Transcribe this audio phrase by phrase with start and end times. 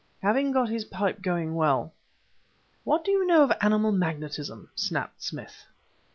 [0.23, 1.93] Having got his pipe going well
[2.85, 5.65] "What do you know of animal magnetism?" snapped Smith.